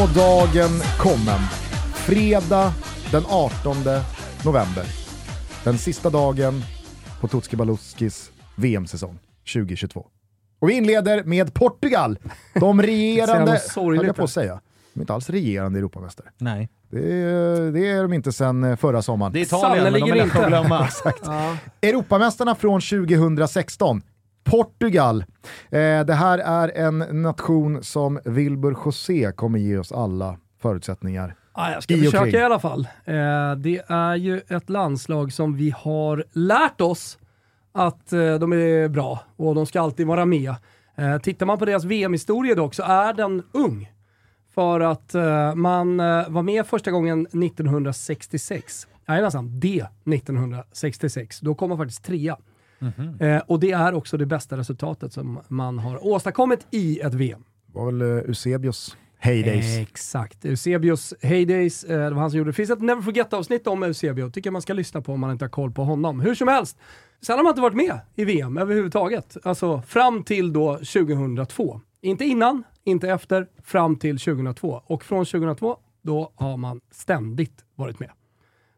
[0.00, 1.40] då dagen kommen.
[1.94, 2.72] Fredag
[3.12, 3.76] den 18
[4.44, 4.84] november.
[5.64, 6.62] Den sista dagen
[7.20, 9.18] på Tutski Baluskis VM-säsong
[9.54, 10.06] 2022.
[10.60, 12.18] Och vi inleder med Portugal.
[12.54, 14.60] De regerande, höll jag på att säga.
[14.94, 16.28] De är inte alls regerande Europamästare.
[16.38, 16.68] Nej.
[16.90, 19.32] Det är, det är de inte sedan förra sommaren.
[19.32, 20.84] Det är Italien, men de är lätt att glömma.
[20.86, 21.22] Exakt.
[21.24, 21.56] Ja.
[21.80, 24.02] Europamästarna från 2016.
[24.44, 25.24] Portugal.
[25.70, 31.72] Eh, det här är en nation som Wilbur José kommer ge oss alla förutsättningar Ja,
[31.72, 32.88] jag ska I försöka i alla fall.
[33.04, 37.18] Eh, det är ju ett landslag som vi har lärt oss
[37.72, 40.54] att eh, de är bra och de ska alltid vara med.
[40.96, 43.92] Eh, tittar man på deras VM-historia dock så är den ung.
[44.54, 45.14] För att
[45.54, 45.96] man
[46.28, 48.86] var med första gången 1966.
[49.08, 51.40] Jajamensan, det 1966.
[51.40, 52.36] Då kom man faktiskt trea.
[52.80, 53.40] Mm -hmm.
[53.40, 57.44] och det är också det bästa resultatet som man har åstadkommit i ett VM.
[57.66, 59.78] Det var väl Eusebios Heydays.
[59.78, 60.44] Exakt.
[60.44, 62.54] Eusebios Heydays, eh, det var han som gjorde det.
[62.54, 65.50] finns ett Never Forget-avsnitt om Eusebio, tycker man ska lyssna på om man inte har
[65.50, 66.20] koll på honom.
[66.20, 66.78] Hur som helst,
[67.20, 69.36] sen har man inte varit med i VM överhuvudtaget.
[69.42, 71.80] Alltså fram till då 2002.
[72.00, 74.82] Inte innan, inte efter, fram till 2002.
[74.86, 78.10] Och från 2002, då har man ständigt varit med.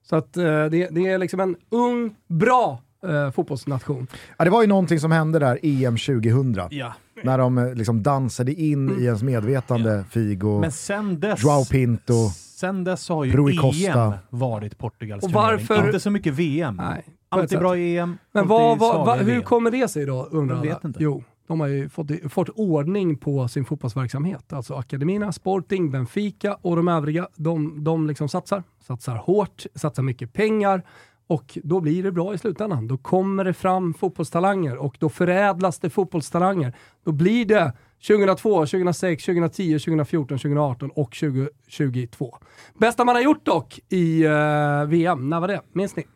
[0.02, 4.06] Så att eh, det, det är liksom en ung, bra eh, fotbollsnation.
[4.36, 6.68] Ja, det var ju någonting som hände där EM 2000.
[6.70, 6.94] Ja.
[7.22, 9.02] När de eh, liksom dansade in mm.
[9.02, 10.04] i ens medvetande, ja.
[10.10, 14.04] Figo, Men sen dess, Joao Pinto, sen dess har ju Rui Costa.
[14.04, 16.76] EM varit Portugals och varför, Inte så mycket VM.
[16.76, 20.64] Nej, alltid bra EM, Men vad, vad, vad, hur kommer det sig då, undrar alla?
[20.64, 21.02] vet inte.
[21.02, 24.52] Jo, de har ju fått, fått ordning på sin fotbollsverksamhet.
[24.52, 28.62] Alltså akademierna, Sporting, Benfica och de övriga, de, de liksom satsar.
[28.80, 30.82] Satsar hårt, satsar mycket pengar
[31.26, 32.88] och då blir det bra i slutändan.
[32.88, 36.76] Då kommer det fram fotbollstalanger och då förädlas det fotbollstalanger.
[37.04, 37.72] Då blir det
[38.06, 42.36] 2002, 2006, 2010, 2014, 2018 och 2022.
[42.74, 45.60] Bästa man har gjort dock i uh, VM, när var det?
[45.72, 46.06] Minns ni?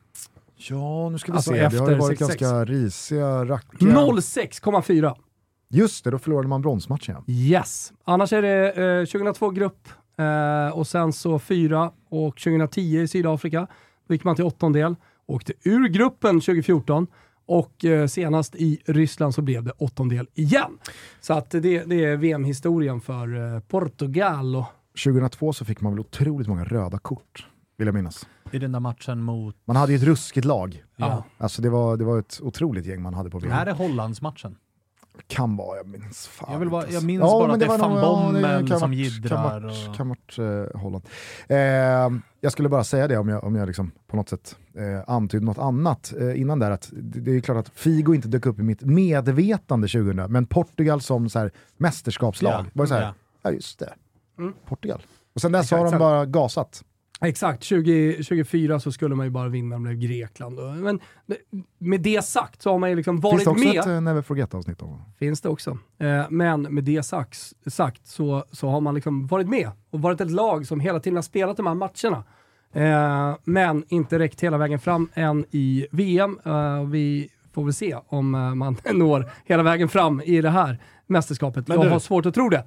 [0.57, 1.69] Ja, nu ska vi alltså se.
[1.69, 2.41] Det har varit 66.
[2.41, 3.79] ganska risiga rackar.
[3.79, 5.15] 06,4.
[5.69, 7.25] Just det, då förlorade man bronsmatchen.
[7.27, 7.93] Yes.
[8.05, 9.89] Annars är det eh, 2002 grupp
[10.19, 13.67] eh, och sen så 4 och 2010 i Sydafrika.
[14.09, 14.97] Då gick man till åttondel,
[15.27, 17.07] åkte ur gruppen 2014
[17.47, 20.79] och eh, senast i Ryssland så blev det åttondel igen.
[21.21, 24.65] Så att det, det är VM-historien för eh, Portugal.
[25.05, 27.47] 2002 så fick man väl otroligt många röda kort,
[27.77, 28.27] vill jag minnas.
[28.53, 29.57] I den där matchen mot...
[29.65, 30.85] Man hade ju ett ruskigt lag.
[30.97, 31.25] Ja.
[31.39, 33.49] Alltså det var, det var ett otroligt gäng man hade på VM.
[33.51, 34.57] Det här är Hollandsmatchen.
[35.27, 38.01] Kan vara, jag minns fan Jag, bara, jag minns ja, bara att det är van
[38.01, 39.95] Bommen ja, som jiddrar.
[39.97, 41.05] Kan varit, eh, Holland.
[41.49, 41.59] Eh,
[42.41, 45.45] jag skulle bara säga det om jag, om jag liksom på något sätt eh, antydde
[45.45, 46.71] något annat eh, innan där.
[46.71, 50.47] Att det, det, är klart att Figo inte dök upp i mitt medvetande 2000, men
[50.47, 52.53] Portugal som så här, mästerskapslag.
[52.53, 53.15] Ja, var så här, ja.
[53.43, 53.95] ja just det,
[54.39, 54.55] mm.
[54.69, 55.03] Portugal.
[55.35, 56.83] Och sen dess har de bara gasat.
[57.21, 60.59] Exakt, 2024 så skulle man ju bara vinna med Grekland.
[60.83, 61.01] Men
[61.79, 63.57] med det sagt så har man ju liksom varit med.
[63.57, 63.79] Finns det också med.
[63.79, 64.79] ett uh, Never Forget-avsnitt?
[65.19, 65.79] Finns det också.
[65.99, 70.21] Eh, men med det sagt, sagt så, så har man liksom varit med och varit
[70.21, 72.25] ett lag som hela tiden har spelat de här matcherna.
[72.73, 76.39] Eh, men inte räckt hela vägen fram än i VM.
[76.45, 80.79] Eh, vi får väl se om eh, man når hela vägen fram i det här
[81.07, 81.69] mästerskapet.
[81.69, 82.65] Men Jag du, har svårt att tro det.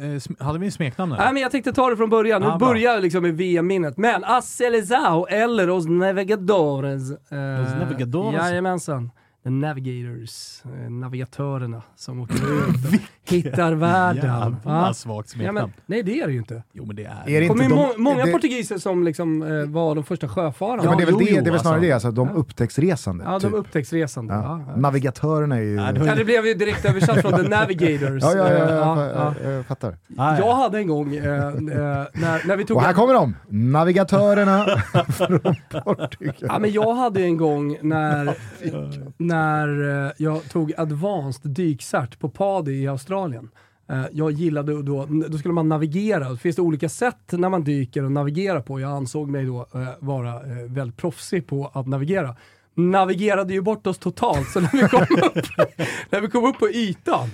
[0.00, 1.14] Eh, hade vi en smeknamn?
[1.18, 2.42] Nej, men jag tänkte ta det från början.
[2.42, 3.96] Nu ah, börjar liksom med VM-minnet.
[3.96, 7.10] Men Acelezao eller Os Navegadores.
[7.10, 8.40] Eh, Os Navegadores?
[8.42, 9.10] Jajamensan.
[9.44, 12.34] The Navigators, eh, navigatörerna som åker
[12.68, 14.54] ut och hittar världen.
[14.64, 15.58] Jävla svagt smeknamn.
[15.76, 16.62] Ja, nej det är det ju inte.
[16.72, 17.48] Jo men det är, är det.
[17.48, 18.32] kommer de, må många det...
[18.32, 20.82] portugiser som liksom, eh, var de första sjöfararna.
[20.84, 22.10] Ja, men det är väl, det, det är väl snarare alltså.
[22.10, 23.24] det, alltså, de upptäcktsresande.
[23.24, 23.50] Ja, typ.
[23.50, 24.34] de upptäcktsdsresande.
[24.34, 24.64] Ja.
[24.68, 24.76] Ja.
[24.76, 25.74] Navigatörerna är ju...
[25.74, 28.22] Ja, det blev ju direkt översatt från The Navigators.
[28.30, 29.96] Ja, ja, ja, ja, ja, jag fattar.
[30.16, 31.52] Jag hade en gång, eh, eh,
[32.12, 32.76] när, när vi tog...
[32.76, 33.36] Och här kommer de!
[33.48, 34.66] Navigatörerna
[35.08, 35.40] från
[35.84, 36.34] Portugal.
[36.38, 38.34] Ja, men jag hade en gång när,
[39.30, 43.50] när jag tog advanced dykcert på PADI i Australien.
[43.90, 46.28] Eh, jag gillade då, då skulle man navigera.
[46.28, 48.80] Det finns det olika sätt när man dyker och navigera på.
[48.80, 52.36] Jag ansåg mig då eh, vara eh, väldigt proffsig på att navigera.
[52.74, 55.46] Navigerade ju bort oss totalt, så när vi kom upp,
[56.10, 57.28] när vi kom upp på ytan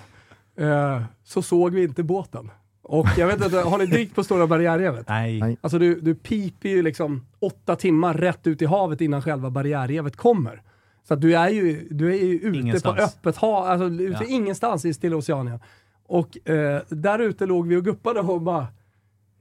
[1.25, 2.51] så såg vi inte båten.
[2.83, 5.09] Och jag vet inte, har ni dykt på Stora barriärrevet?
[5.09, 5.57] Nej.
[5.61, 10.17] Alltså du, du piper ju liksom åtta timmar rätt ut i havet innan själva barriärrevet
[10.17, 10.63] kommer.
[11.09, 12.97] Så att du är ju, du är ju ute ingenstans.
[12.97, 14.31] på öppet hav, alltså ute ja.
[14.31, 15.61] ingenstans i Stilla Oceanien.
[16.07, 18.67] Och eh, där ute låg vi och guppade och bara,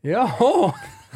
[0.01, 0.73] jaha!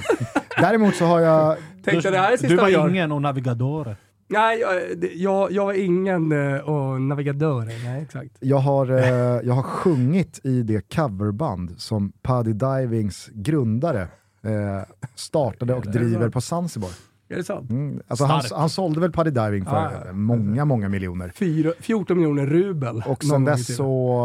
[0.61, 1.57] Däremot så har jag...
[1.83, 3.95] Tänkte, det här är sista du var ingen och navigador.
[4.27, 7.65] Nej, jag, jag, jag var ingen uh, navigatör.
[7.65, 8.37] Nej, exakt.
[8.39, 9.01] Jag har, uh,
[9.43, 14.01] jag har sjungit i det coverband som Paddy Divings grundare
[14.45, 14.81] uh,
[15.15, 16.89] startade och driver på Zanzibar.
[17.31, 17.71] Är det sant?
[17.71, 20.13] Mm, alltså han, han sålde väl Paddy Diving för ah, ja.
[20.13, 21.31] många, många miljoner.
[21.35, 23.03] Fyra, 14 miljoner rubel.
[23.07, 24.21] Och sen dess så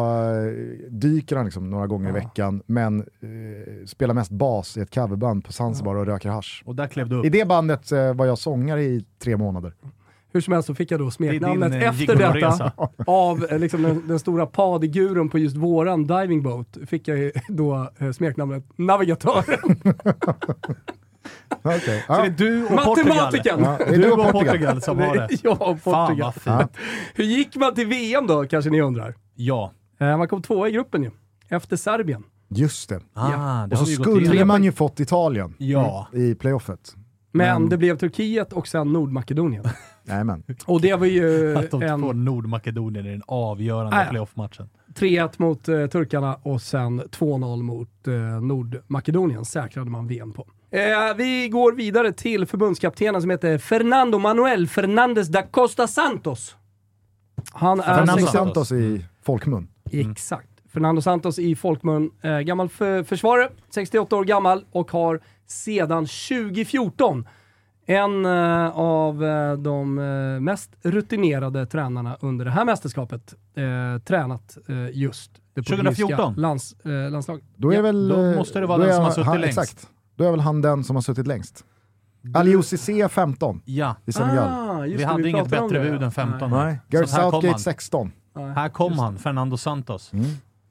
[0.47, 2.11] uh, dyker han liksom några gånger ah.
[2.11, 5.99] i veckan, men uh, spelar mest bas i ett coverband på Zanzibar ah.
[5.99, 6.63] och röker hash.
[6.65, 7.25] Och där klev du upp.
[7.25, 9.75] I det bandet uh, var jag sångare i tre månader.
[10.33, 12.73] Hur som helst så fick jag då smeknamnet din, efter detta
[13.07, 16.79] av liksom, den, den stora padiguren på just våran divingboat.
[16.87, 19.81] Fick jag då smeknamnet Navigatören.
[21.65, 22.01] Okay.
[22.07, 23.41] Så det är du och Portugal?
[23.45, 25.29] Ja, du och Portugal som har det?
[25.43, 26.33] Jag och Portugal.
[26.33, 26.77] Fan vad fint.
[27.15, 29.15] Hur gick man till VM då, kanske ni undrar?
[29.35, 29.73] Ja.
[30.01, 31.11] Eh, man kom tvåa i gruppen ju,
[31.49, 32.23] efter Serbien.
[32.49, 33.01] Just det.
[33.15, 33.67] Ah, ja.
[33.67, 36.09] det och så skulle man ju fått Italien ja.
[36.13, 36.95] i playoffet.
[37.33, 39.65] Men, Men det blev Turkiet och sen Nordmakedonien.
[40.05, 40.43] Jajamän.
[40.67, 41.57] Och det var ju...
[41.57, 42.01] Att de en...
[42.01, 44.69] får Nordmakedonien i den avgörande äh, playoff-matchen.
[44.95, 50.47] 3-1 mot uh, turkarna och sen 2-0 mot uh, Nordmakedonien säkrade man VM på.
[50.75, 56.57] Eh, vi går vidare till förbundskaptenen som heter Fernando Manuel Fernandez da Costa Santos.
[57.53, 59.69] Han är Fernando Santos i folkmun.
[59.93, 60.11] Mm.
[60.11, 60.49] Exakt.
[60.73, 62.11] Fernando Santos i folkmun.
[62.23, 62.69] Eh, gammal
[63.05, 67.29] försvarare, 68 år gammal och har sedan 2014
[67.87, 73.35] en uh, av uh, de uh, mest rutinerade tränarna under det här mästerskapet
[74.05, 74.59] tränat
[74.93, 76.35] just det 2014?
[76.37, 76.77] Lands,
[77.11, 77.45] landslaget.
[77.57, 79.59] Då, är ja, väl, då måste det vara den som har suttit han, längst.
[79.59, 79.89] Exakt.
[80.17, 81.65] Då är väl han den som har suttit längst.
[82.35, 83.97] Ali Cissé 15 ja.
[84.07, 84.49] i Senegal.
[84.49, 86.51] Ah, vi hade vi inget bättre bud än 15.
[86.51, 86.81] Nej.
[86.89, 88.13] Gareth Southgate 16.
[88.37, 88.53] Nej.
[88.55, 90.13] Här kom han, Fernando Santos.
[90.13, 90.27] Mm.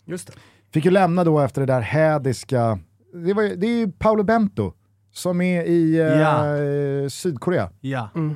[0.05, 0.33] Just det.
[0.73, 2.79] Fick ju lämna då efter det där hädiska,
[3.13, 4.73] det, var, det är ju Paolo Bento
[5.11, 6.57] som är i ja.
[6.57, 7.69] eh, Sydkorea.
[7.81, 8.09] Ja.
[8.15, 8.35] Mm.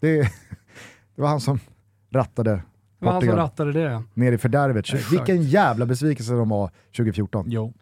[0.00, 0.20] Det,
[1.16, 1.60] det, var han som
[2.10, 2.62] rattade
[3.00, 3.12] Portugal.
[3.12, 4.02] Han som rattade det.
[4.14, 5.12] Ner i fördärvet.
[5.12, 7.44] Vilken jävla besvikelse de var 2014.
[7.48, 7.74] Jo.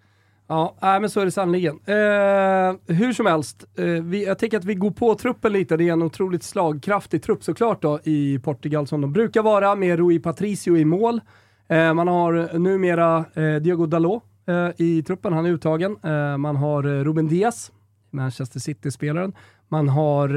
[0.46, 1.80] Ja, äh, men så är det sannerligen.
[1.86, 5.76] Eh, hur som helst, eh, vi, jag tänker att vi går på truppen lite.
[5.76, 9.98] Det är en otroligt slagkraftig trupp såklart då, i Portugal som de brukar vara, med
[9.98, 11.20] Rui Patricio i mål.
[11.68, 15.96] Eh, man har numera eh, Diogo Dalot eh, i truppen, han är uttagen.
[16.02, 17.72] Eh, man har Ruben Diaz,
[18.10, 19.32] Manchester City-spelaren.
[19.68, 20.28] Man har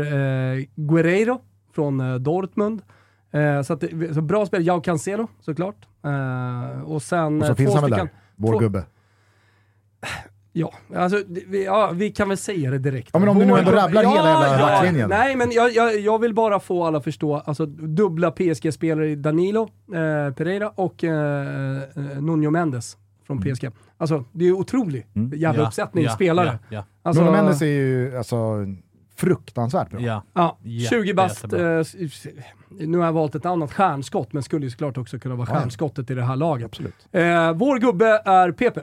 [0.75, 1.41] Guerreiro
[1.75, 2.81] från Dortmund.
[3.65, 3.83] så, att
[4.13, 5.87] så bra spel, Jao Cancelo såklart.
[6.85, 7.41] och sen...
[7.41, 8.83] Och så finns han väl där, vår gubbe.
[10.57, 13.09] Ja, alltså, vi, ja, vi kan väl säga det direkt.
[13.13, 15.09] Ja, men om du nu ändå rabblar ja, hela jävla ja, backlinjen.
[15.09, 19.15] Nej, men jag, jag, jag, vill bara få alla att förstå, alltså dubbla PSG-spelare i
[19.15, 23.55] Danilo eh, Pereira och eh, eh, Nuno Mendes från mm.
[23.55, 23.69] PSG.
[23.97, 25.39] Alltså, det är ju otrolig mm.
[25.39, 26.59] jävla ja, uppsättning ja, spelare.
[26.69, 26.83] Ja, ja.
[27.03, 28.65] Alltså, Nuno Mendes är ju alltså,
[29.15, 30.01] fruktansvärt bra.
[30.01, 30.57] Ja, ja
[30.89, 31.53] 20 bast.
[31.53, 31.59] Eh,
[32.69, 36.11] nu har jag valt ett annat stjärnskott, men skulle ju såklart också kunna vara stjärnskottet
[36.11, 36.65] i det här laget.
[36.65, 37.07] Absolut.
[37.11, 38.81] Eh, vår gubbe är Pepe.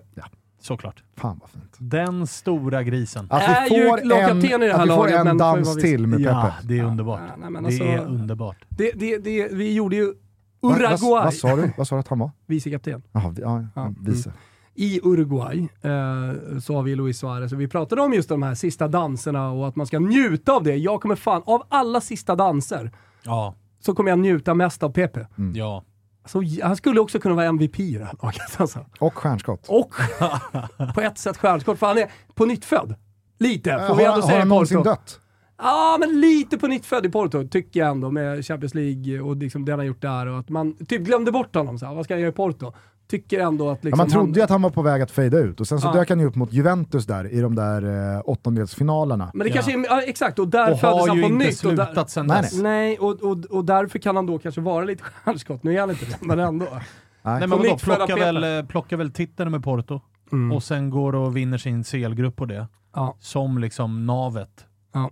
[0.64, 1.02] Såklart.
[1.16, 1.76] Fan vad fint.
[1.78, 3.26] Den stora grisen.
[3.30, 6.18] Att vi får en, i det här att vi får laget, en dans till med
[6.18, 6.30] Pepe.
[6.30, 7.20] Ja, det är underbart.
[7.28, 8.64] Ja, nej, alltså, det är underbart.
[8.68, 10.14] Det, det, det, vi gjorde ju
[10.62, 10.90] Uruguay.
[10.90, 11.72] Va, vad, vad sa du?
[11.76, 12.30] Vad sa du att han var?
[12.46, 13.02] Vicekapten.
[13.12, 14.28] Jaha, ja, ja, vice.
[14.28, 14.38] Mm.
[14.74, 18.54] I Uruguay eh, så har vi Luis Suarez och vi pratade om just de här
[18.54, 20.76] sista danserna och att man ska njuta av det.
[20.76, 22.92] Jag kommer fan, av alla sista danser,
[23.24, 23.54] ja.
[23.80, 25.26] så kommer jag njuta mest av Pepe.
[25.38, 25.56] Mm.
[25.56, 25.84] Ja.
[26.24, 28.40] Alltså, han skulle också kunna vara MVP i det här laget.
[28.56, 28.86] Alltså.
[28.98, 29.68] Och stjärnskott.
[29.68, 29.94] Och
[30.94, 32.94] på ett sätt stjärnskott, för han är på nytt född.
[33.38, 35.20] Lite, får äh, vi ändå säga Har han någonsin dött?
[35.58, 39.36] Ja, men lite på nytt född i Porto, tycker jag ändå, med Champions League och
[39.36, 40.26] liksom det han har gjort där.
[40.26, 41.78] Och att man typ glömde bort honom.
[41.78, 42.72] Så här, vad ska han göra i Porto?
[43.08, 43.84] Tycker ändå att...
[43.84, 44.34] Liksom ja, man trodde han...
[44.34, 45.92] ju att han var på väg att fejda ut och sen så ja.
[45.92, 49.30] dök han ju upp mot Juventus där i de där eh, åttondelsfinalerna.
[49.34, 49.54] Men det ja.
[49.54, 51.48] kanske är, ja, exakt, och där och föddes han på nytt.
[51.48, 52.62] Och slutat sen nej, dess.
[52.62, 55.62] Nej, och, och, och därför kan han då kanske vara lite stjärnskott.
[55.62, 56.66] Nu är han inte det, men ändå.
[56.70, 56.82] Nej,
[57.22, 60.00] nej men vadå, plocka väl, eh, plocka väl titeln med Porto
[60.32, 60.56] mm.
[60.56, 62.66] och sen går och vinner sin CL-grupp på det.
[62.94, 63.16] Ja.
[63.20, 64.66] Som liksom navet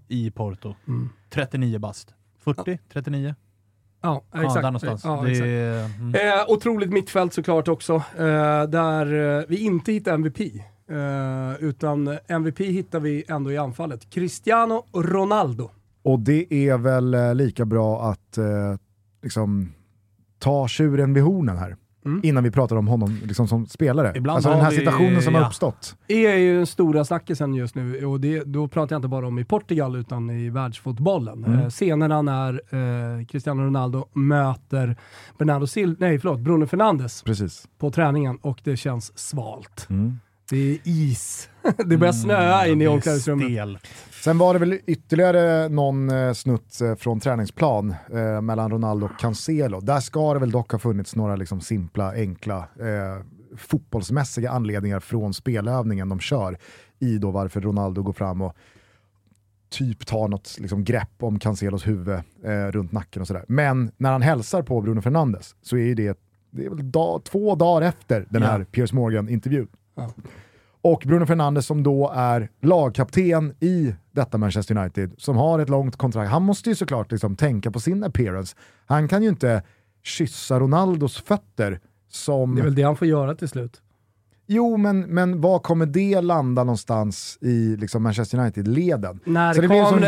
[0.09, 0.75] i Porto.
[0.89, 1.09] Mm.
[1.31, 2.15] 39 bast.
[2.45, 2.79] 40?
[2.93, 3.35] 39?
[4.03, 4.55] Ja, exakt.
[4.55, 5.05] Ja, där någonstans.
[5.05, 5.47] Ja, exakt.
[5.47, 6.15] Är, mm.
[6.15, 10.41] eh, otroligt mittfält såklart också, eh, där eh, vi inte hittar MVP.
[10.91, 14.11] Eh, utan MVP hittar vi ändå i anfallet.
[14.11, 15.71] Cristiano Ronaldo.
[16.03, 18.45] Och det är väl eh, lika bra att eh,
[19.23, 19.73] liksom,
[20.39, 21.77] ta tjuren vid hornen här.
[22.05, 22.21] Mm.
[22.25, 24.13] innan vi pratar om honom liksom som spelare.
[24.15, 25.41] Ibland alltså den här vi, situationen som ja.
[25.41, 25.97] har uppstått.
[26.07, 29.27] Det är ju den stora snackisen just nu och det, då pratar jag inte bara
[29.27, 31.45] om i Portugal utan i världsfotbollen.
[31.45, 31.59] Mm.
[31.59, 34.97] Eh, scenerna när eh, Cristiano Ronaldo möter
[35.39, 37.69] Bernardo Sil nej, förlåt, Bruno Fernandes Precis.
[37.79, 39.87] på träningen och det känns svalt.
[39.91, 40.19] Mm.
[40.53, 41.49] Det är is.
[41.87, 43.79] det börjar snöa mm, in i omklädningsrummet.
[44.25, 49.19] Sen var det väl ytterligare någon eh, snutt eh, från träningsplan eh, mellan Ronaldo och
[49.19, 49.81] Cancelo.
[49.81, 53.25] Där ska det väl dock ha funnits några liksom simpla, enkla eh,
[53.57, 56.59] fotbollsmässiga anledningar från spelövningen de kör
[56.99, 58.57] i då varför Ronaldo går fram och
[59.71, 63.45] typ tar något liksom, grepp om Cancelos huvud eh, runt nacken och sådär.
[63.49, 66.19] Men när han hälsar på Bruno Fernandes så är det,
[66.51, 68.65] det är väl dag, två dagar efter den här ja.
[68.65, 69.69] Piers Morgan-intervjun.
[69.95, 70.13] Ja.
[70.83, 75.97] Och Bruno Fernandes som då är lagkapten i detta Manchester United, som har ett långt
[75.97, 76.31] kontrakt.
[76.31, 78.57] Han måste ju såklart liksom tänka på sin appearance.
[78.87, 79.63] Han kan ju inte
[80.03, 82.55] kyssa Ronaldos fötter som...
[82.55, 83.83] Det är väl det han får göra till slut.
[84.47, 89.21] Jo, men, men var kommer det landa någonstans i liksom Manchester United-leden?
[89.25, 90.07] När, inte,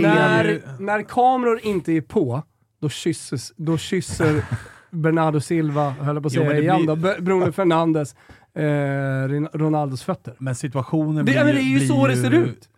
[0.00, 2.42] när, när kameror inte är på,
[2.80, 4.44] då, kysses, då kysser
[4.90, 6.96] Bernardo Silva, höll på att säga igen blir...
[6.96, 8.14] då, Bruno Fernandes,
[8.54, 10.34] eh, Ronaldos fötter.
[10.38, 12.68] Men situationen det, blir, men det är ju så det ser ut.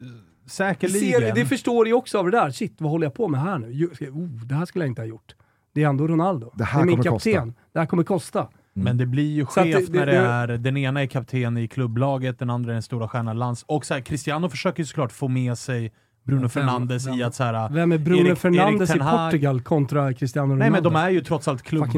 [0.46, 1.20] Säkerligen.
[1.20, 2.50] Ser, det förstår jag också av det där.
[2.50, 3.86] Shit, vad håller jag på med här nu?
[4.10, 5.34] Oh, det här skulle jag inte ha gjort.
[5.72, 6.52] Det är ändå Ronaldo.
[6.54, 7.12] Det här det är min kapten.
[7.12, 7.52] Kosta.
[7.72, 8.38] Det här kommer kosta.
[8.38, 8.50] Mm.
[8.84, 12.50] Men det blir ju skevt när det, är, den ena är kapten i klubblaget, den
[12.50, 13.64] andra är den stora stjärnan lands.
[13.68, 15.92] Och så här, Cristiano försöker ju såklart få med sig
[16.26, 19.60] Bruno Fernandes vem, i att så här, Vem är Bruno Erik, Fernandes Erik i Portugal
[19.60, 20.62] kontra Cristiano Ronaldo?
[20.62, 21.88] Nej men de är ju trots allt klubb...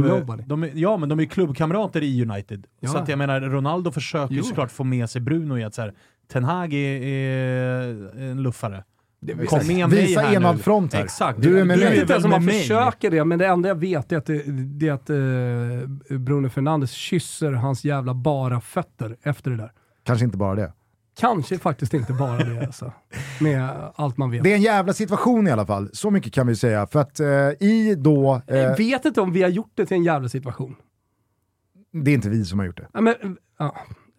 [0.47, 2.67] De är, ja men de är klubbkamrater i United.
[2.81, 2.89] Ja.
[2.89, 5.83] Så att jag menar, Ronaldo försöker ju såklart få med sig Bruno i att så
[5.83, 5.93] här,
[6.33, 8.85] Ten Hag är, är en luffare.
[9.21, 11.05] Det, Kom med visa enad front här.
[11.05, 11.43] Exakt.
[11.43, 11.79] Du är med mig.
[11.79, 14.27] Det är inte ens om man försöker det, men det enda jag vet är att,
[14.27, 19.73] det, det är att uh, Bruno Fernandes kysser hans jävla bara fötter efter det där.
[20.05, 20.73] Kanske inte bara det.
[21.19, 22.93] Kanske faktiskt inte bara det alltså.
[23.41, 24.43] Med allt man vet.
[24.43, 26.87] Det är en jävla situation i alla fall, så mycket kan vi säga.
[26.87, 27.27] För att uh,
[27.69, 28.43] i då...
[28.51, 30.77] Uh, jag vet inte om vi har gjort det till en jävla situation.
[31.93, 32.89] Det är inte vi som har gjort det.
[32.93, 33.15] Ja, men,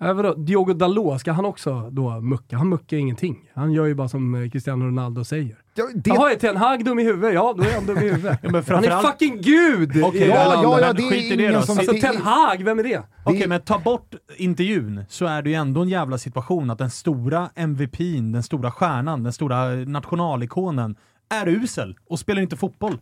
[0.01, 0.33] Äh, vadå?
[0.33, 2.57] Diogo Dalot, ska han också då mucka?
[2.57, 3.49] Han muckar ingenting.
[3.53, 5.57] Han gör ju bara som eh, Cristiano Ronaldo säger.
[5.79, 6.09] Ja, det...
[6.09, 7.33] Jaha, är Ten Hag dum i huvudet?
[7.33, 8.39] Ja, då är han dum i huvudet.
[8.43, 11.77] ja, han är fucking gud okay, i ja, ja, ja, det är ingen det som...
[11.77, 12.97] Alltså Ten Hag, vem är det?
[12.97, 16.77] Okej, okay, men ta bort intervjun så är det ju ändå en jävla situation att
[16.77, 20.95] den stora MVPn, den stora stjärnan, den stora nationalikonen
[21.29, 22.97] är usel och spelar inte fotboll.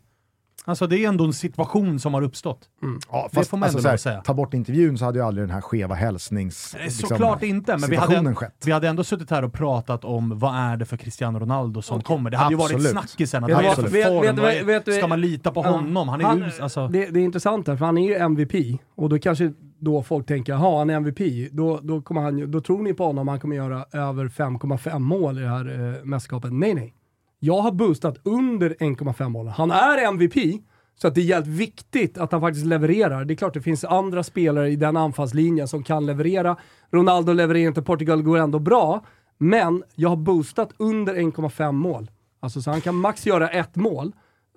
[0.66, 2.60] Alltså det är ändå en situation som har uppstått.
[2.84, 3.00] Mm.
[3.12, 4.22] Ja, fast, det får man alltså, ändå säga.
[4.22, 6.76] Ta bort intervjun så hade ju aldrig den här skeva hälsnings...
[6.84, 8.64] Liksom, såklart inte, men vi hade, skett.
[8.66, 11.98] vi hade ändå suttit här och pratat om vad är det för Cristiano Ronaldo som
[11.98, 12.06] okay.
[12.06, 12.30] kommer.
[12.30, 12.82] Det hade Absolut.
[12.82, 13.44] ju varit snackisen.
[13.44, 16.10] Att vet, vet, form, vet, vet, vet, ska man lita på honom?
[16.10, 16.88] Han är han, us, alltså.
[16.88, 20.28] det, det är intressant här, för han är ju MVP och då kanske då folk
[20.28, 23.40] tänker, jaha han är MVP, då, då, kommer han, då tror ni på honom, han
[23.40, 26.54] kommer göra över 5,5 mål i det här eh, mästerskapet.
[26.54, 26.94] Nej, nej.
[27.40, 29.48] Jag har boostat under 1,5 mål.
[29.48, 30.62] Han är MVP,
[30.96, 33.26] så att det är jävligt viktigt att han faktiskt levererar.
[33.26, 36.58] Det är klart det finns andra spelare i den anfallslinjen som kan leverera.
[36.92, 39.06] Ronaldo levererar inte, Portugal går ändå bra.
[39.38, 42.12] Men jag har boostat under 1,5 mål.
[42.40, 44.14] Alltså så han kan max göra ett mål.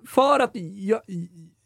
[0.07, 1.01] För att jag,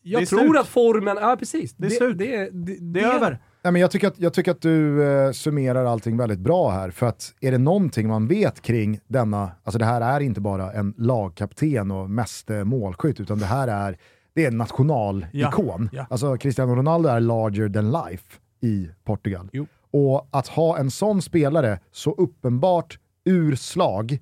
[0.02, 0.58] jag tror slut.
[0.58, 1.74] att formen, ja precis.
[1.74, 2.18] Det är slut.
[2.18, 3.40] Det, det, det, det är över.
[3.66, 6.92] Nej, men jag, tycker att, jag tycker att du eh, summerar allting väldigt bra här,
[6.92, 10.72] för att är det någonting man vet kring denna, alltså det här är inte bara
[10.72, 13.98] en lagkapten och mest målskytt, utan det här är,
[14.34, 15.90] det är en nationalikon.
[15.92, 16.08] Ja, ja.
[16.10, 19.50] Alltså Cristiano Ronaldo är larger than life i Portugal.
[19.54, 19.66] Jo.
[19.92, 24.20] Och att ha en sån spelare så uppenbart ur slag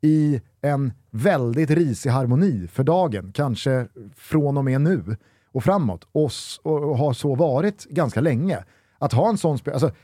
[0.00, 5.16] i en väldigt risig harmoni för dagen, kanske från och med nu
[5.52, 6.30] och framåt, och,
[6.62, 8.64] och, och har så varit ganska länge
[9.02, 9.98] att ha en sån spelare, alltså,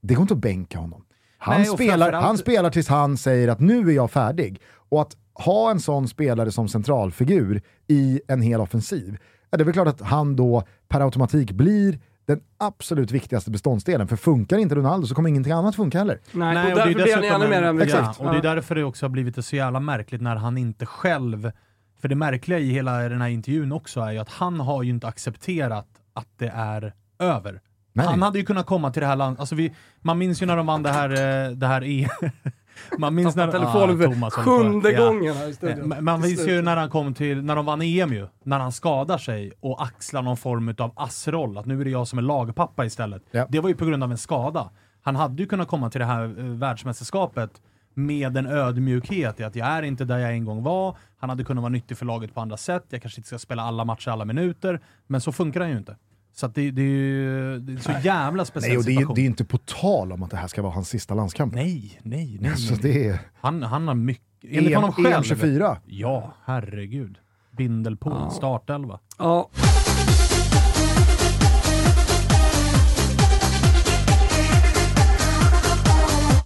[0.00, 1.04] det går inte att bänka honom.
[1.38, 4.60] Han, Nej, spelar, han spelar tills han säger att nu är jag färdig.
[4.88, 9.18] Och att ha en sån spelare som centralfigur i en hel offensiv,
[9.50, 14.08] ja, det är väl klart att han då per automatik blir den absolut viktigaste beståndsdelen.
[14.08, 16.20] För funkar inte Ronaldo så kommer ingenting annat funka heller.
[16.32, 18.84] Nej, Nej och, och blir han ännu mer än ja, Och det är därför det
[18.84, 21.52] också har blivit så jävla märkligt när han inte själv...
[22.00, 24.90] För det märkliga i hela den här intervjun också är ju att han har ju
[24.90, 27.60] inte accepterat att det är över.
[27.96, 28.06] Nej.
[28.06, 29.54] Han hade ju kunnat komma till det här landet, alltså
[30.02, 32.08] man minns ju när de vann det här, eh, det här E...
[32.98, 33.52] man minns när...
[33.52, 35.06] telefonen för ah, sjunde ja.
[35.06, 35.88] gången här i studion.
[35.88, 38.72] Man, man minns ju när han kom till, när de vann EM ju, när han
[38.72, 42.22] skadar sig och axlar någon form av assroll, att nu är det jag som är
[42.22, 43.22] lagpappa istället.
[43.30, 43.46] Ja.
[43.48, 44.70] Det var ju på grund av en skada.
[45.02, 47.50] Han hade ju kunnat komma till det här eh, världsmästerskapet
[47.94, 51.44] med en ödmjukhet i att jag är inte där jag en gång var, han hade
[51.44, 54.10] kunnat vara nyttig för laget på andra sätt, jag kanske inte ska spela alla matcher
[54.10, 55.96] alla minuter, men så funkar han ju inte.
[56.34, 59.14] Så det, det, är det är så jävla speciell nej, och det är, situation.
[59.14, 61.54] det är inte på tal om att det här ska vara hans sista landskamp.
[61.54, 62.50] Nej, nej, nej.
[62.50, 63.18] Alltså det är...
[63.40, 64.24] han, han har mycket...
[64.42, 65.24] Enligt EM, honom själv.
[65.24, 65.76] EM24?
[65.86, 67.18] Ja, herregud.
[67.56, 68.30] Bindelpool, ja.
[68.30, 69.00] startelva.
[69.18, 69.50] Ja.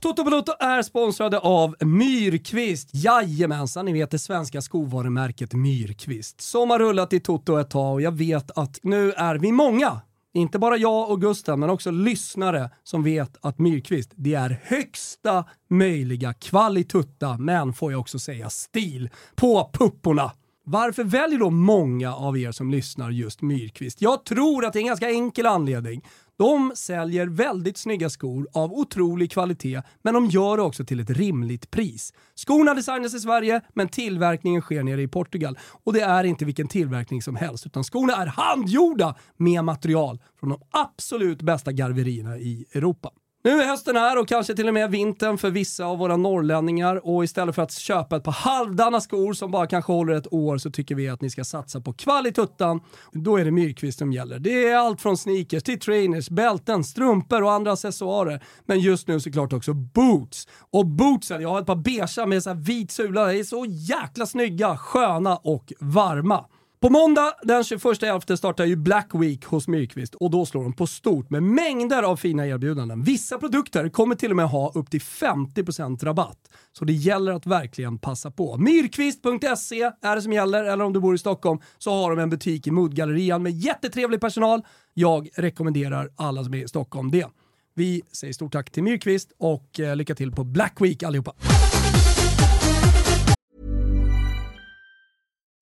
[0.01, 2.91] Toto Balotto är sponsrade av Myrkvist.
[2.93, 6.41] Jajamensan, ni vet det svenska skovarumärket Myrkvist.
[6.41, 10.01] Som har rullat i Toto ett tag och jag vet att nu är vi många
[10.35, 15.45] inte bara jag och Gustav, men också lyssnare som vet att Myrkvist, det är högsta
[15.71, 20.33] möjliga kvalitutta, men får jag också säga stil, på pupporna.
[20.65, 24.03] Varför väljer då många av er som lyssnar just Myrkvist?
[24.03, 26.03] Jag tror att det är en ganska enkel anledning.
[26.39, 31.11] De säljer väldigt snygga skor av otrolig kvalitet, men de gör det också till ett
[31.11, 32.13] rimligt pris.
[32.35, 35.59] Skorna designas i Sverige, men tillverkningen sker nere i Portugal.
[35.85, 40.51] Och det är inte vilken tillverkning som helst, utan skorna är handgjorda med material från
[40.51, 43.11] de absolut bästa garverierna i Europa.
[43.45, 47.07] Nu är hösten här och kanske till och med vintern för vissa av våra norrlänningar
[47.09, 50.59] och istället för att köpa ett par halvdana skor som bara kanske håller ett år
[50.59, 52.81] så tycker vi att ni ska satsa på kvalituttan.
[53.13, 54.39] Då är det Myrkvist som gäller.
[54.39, 58.45] Det är allt från sneakers till trainers, bälten, strumpor och andra accessoarer.
[58.67, 60.49] Men just nu såklart också boots.
[60.71, 64.27] Och bootsen, jag har ett par beiga med så vit sula, de är så jäkla
[64.27, 66.45] snygga, sköna och varma.
[66.81, 70.87] På måndag den 21.11 startar ju Black Week hos Myrkvist och då slår de på
[70.87, 73.03] stort med mängder av fina erbjudanden.
[73.03, 76.39] Vissa produkter kommer till och med ha upp till 50% rabatt.
[76.73, 78.57] Så det gäller att verkligen passa på.
[78.57, 82.31] Myrkvist.se är det som gäller, eller om du bor i Stockholm så har de en
[82.31, 84.63] butik i Moodgallerian med jättetrevlig personal.
[84.95, 87.27] Jag rekommenderar alla som är i Stockholm det.
[87.75, 91.33] Vi säger stort tack till Myrkvist och eh, lycka till på Black Week allihopa!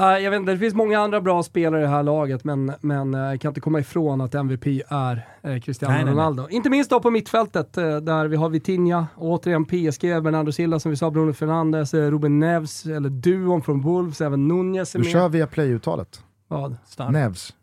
[0.00, 3.12] jag vet inte, det finns många andra bra spelare i det här laget, men, men
[3.12, 6.42] jag eh, kan inte komma ifrån att MVP är eh, Cristiano nej, Ronaldo.
[6.42, 6.56] Nej, nej.
[6.56, 10.90] Inte minst då på mittfältet, eh, där vi har Vitinha, återigen PSG, Bernardo Silva som
[10.90, 15.06] vi sa, Bruno Fernandes, Ruben Neves, eller duon från Wolves, även Nunez är med.
[15.06, 16.24] Du kör via play-uttalet.
[16.48, 16.76] Vad?
[16.86, 17.12] Stark.
[17.12, 17.54] Neves.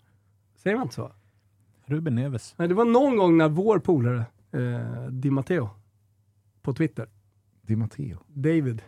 [0.63, 1.11] Säger man inte så?
[1.85, 2.53] Ruben Neves.
[2.57, 5.69] Nej, det var någon gång när vår polare, eh, Di Matteo,
[6.61, 7.07] på Twitter.
[7.61, 8.17] Di Matteo?
[8.27, 8.81] David.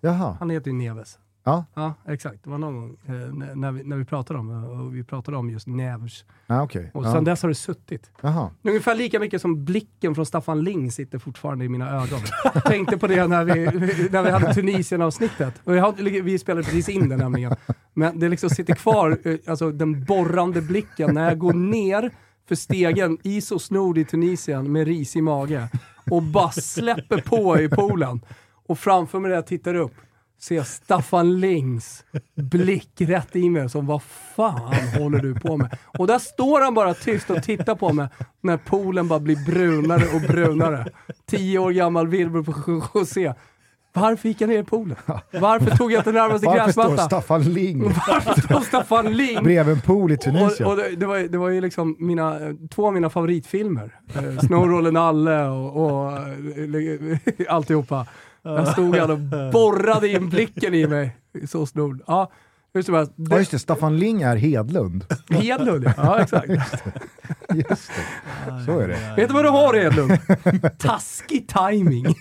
[0.00, 0.36] Jaha.
[0.38, 1.18] Han heter ju Neves.
[1.44, 1.64] Ja.
[1.74, 2.44] ja, exakt.
[2.44, 3.12] Det var någon gång eh,
[3.54, 6.24] när, vi, när vi pratade om och vi pratade om just Nevs.
[6.46, 6.86] Ah, okay.
[6.94, 8.10] Och sen dess har det suttit.
[8.20, 8.50] Jaha.
[8.62, 12.20] Ungefär lika mycket som blicken från Staffan Ling sitter fortfarande i mina ögon.
[12.54, 13.64] Jag tänkte på det när vi,
[14.10, 15.54] när vi hade Tunisien-avsnittet.
[15.64, 17.56] Vi, vi spelade precis in det nämligen.
[17.94, 22.10] Men det liksom sitter kvar, eh, alltså den borrande blicken när jag går ner
[22.48, 25.68] för stegen i så snord i Tunisien med ris i mage
[26.10, 28.20] och bara släpper på i poolen.
[28.66, 29.94] Och framför mig när jag tittar upp
[30.40, 34.02] ser Staffan Lings blick rätt i mig som vad
[34.36, 35.76] fan håller du på med?
[35.98, 38.08] Och där står han bara tyst och tittar på mig
[38.40, 40.86] när poolen bara blir brunare och brunare.
[41.26, 43.34] Tio år gammal Wilbur på José.
[43.92, 44.96] Varför gick jag ner i poolen?
[45.32, 46.90] Varför tog jag inte närmaste gräsmattan?
[46.90, 47.82] Varför står Staffan Ling?
[47.82, 49.42] Varför står Staffan Ling?
[49.42, 50.66] Bredvid en pool i Tunisien.
[50.66, 52.38] Och, och det, det, var, det var ju liksom mina,
[52.70, 53.90] två av mina favoritfilmer.
[54.14, 58.06] Eh, Snowrollen Nalle och, och eh, alltihopa.
[58.42, 59.18] Jag stod här och
[59.52, 61.16] borrade in blicken i mig.
[61.48, 62.02] Så snord.
[62.06, 62.30] Ja,
[62.72, 63.12] hur som helst.
[63.16, 65.04] Ja just det, Staffan Ling är Hedlund.
[65.30, 66.48] Hedlund ja, ja exakt.
[66.48, 66.92] Just det.
[67.54, 68.64] Just det.
[68.66, 69.14] Så är det.
[69.16, 70.18] Vet du vad du har Hedlund?
[70.78, 72.06] Taskig timing.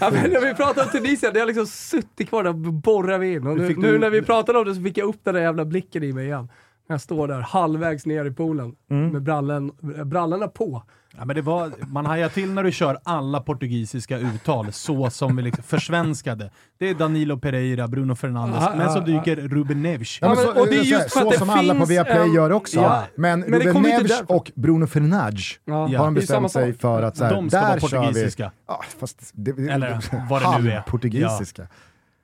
[0.00, 3.32] Ja, när vi pratade om Tunisien, det har liksom suttit kvar där och borrar vi
[3.32, 3.46] in.
[3.46, 5.64] Och nu, nu när vi pratade om det så fick jag upp den där jävla
[5.64, 6.48] blicken i mig igen.
[6.88, 9.08] Jag står där halvvägs ner i poolen mm.
[9.08, 9.72] med brallen,
[10.04, 10.82] brallorna på.
[11.18, 15.36] Ja, men det var, man hajar till när du kör alla portugisiska uttal så som
[15.36, 16.50] vi liksom försvenskade.
[16.78, 20.18] Det är Danilo Pereira, Bruno Fernandes, ah, men så dyker Ruben Neves.
[20.20, 22.80] Ja, så, och det är just så, så som alla på Viaplay en, gör också.
[22.80, 27.16] Ja, men, men Ruben Neves och Bruno Fernandes ja, har de bestämt sig för att
[27.16, 28.52] så här, de ska där vara portugisiska.
[28.66, 29.98] Vi, ah, fast det, Eller
[30.30, 30.80] vad det nu är.
[30.80, 31.62] portugisiska.
[31.62, 31.68] Ja.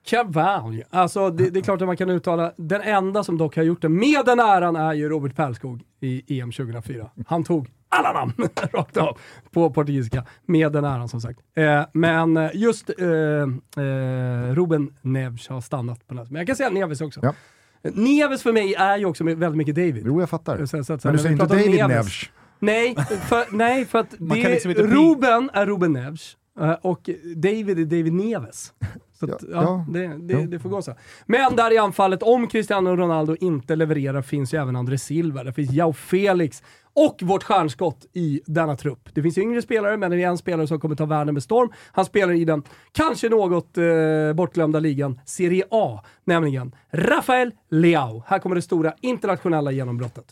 [0.09, 0.83] Cavalli.
[0.89, 3.81] Alltså det, det, är klart att man kan uttala, den enda som dock har gjort
[3.81, 7.09] det med den äran är ju Robert Pärlskog i EM 2004.
[7.27, 8.33] Han tog alla namn
[8.73, 9.17] rakt av
[9.51, 11.39] på portugisiska med den äran som sagt.
[11.55, 16.27] Eh, men eh, just eh, eh, Ruben Neves har stannat på den.
[16.29, 17.19] Men jag kan säga Neves också.
[17.23, 17.33] Ja.
[17.81, 20.03] Neves för mig är ju också väldigt mycket David.
[20.05, 20.65] Jo, jag fattar.
[20.65, 21.89] Så, så, så, men du säger inte David Neves?
[21.89, 22.29] Neves.
[22.59, 22.95] Nej,
[23.27, 26.37] för, nej, för att det, liksom Ruben är Ruben Neves
[26.81, 28.73] och David är David Neves.
[29.19, 30.93] Så att, ja, ja, det, det, det, får gå så.
[31.25, 35.53] Men där i anfallet, om Cristiano Ronaldo inte levererar, finns ju även André Silva, det
[35.53, 39.09] finns Jao Felix och vårt stjärnskott i denna trupp.
[39.13, 41.69] Det finns yngre spelare, men det är en spelare som kommer ta världen med storm.
[41.91, 48.23] Han spelar i den kanske något eh, bortglömda ligan Serie A, nämligen Rafael Leao.
[48.27, 50.25] Här kommer det stora internationella genombrottet.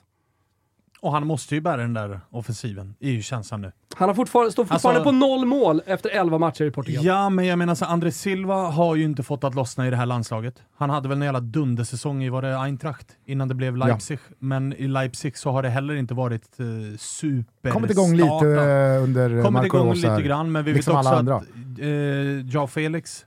[1.05, 3.71] Och han måste ju bära den där offensiven, är ju känslan nu.
[3.95, 7.05] Han har fortfarande, står fortfarande alltså, på noll mål efter 11 matcher i Portugal.
[7.05, 9.95] Ja, men jag menar så André Silva har ju inte fått att lossna i det
[9.95, 10.63] här landslaget.
[10.77, 14.19] Han hade väl en jävla dundersäsong i, var det Eintracht, innan det blev Leipzig.
[14.29, 14.35] Ja.
[14.39, 19.03] Men i Leipzig så har det heller inte varit uh, super Kommit igång lite uh,
[19.03, 21.43] under Kommit Marco igång lite grann, men vi liksom vet också att
[21.79, 23.25] uh, Jao Felix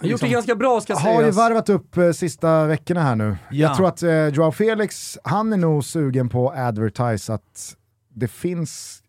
[0.00, 1.16] han har gjort det liksom- ganska bra ska sägas.
[1.16, 3.36] Har ju varvat upp eh, sista veckorna här nu.
[3.50, 3.56] Ja.
[3.56, 7.76] Jag tror att eh, Joao Felix, han är nog sugen på advertise att
[8.14, 9.02] det finns,